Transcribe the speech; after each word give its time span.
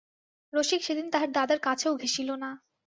রসিক 0.53 0.81
সেদিন 0.83 1.07
তাহার 1.13 1.29
দাদার 1.31 1.59
কাছেও 1.67 1.93
ঘেঁষিল 2.01 2.29
না। 2.35 2.49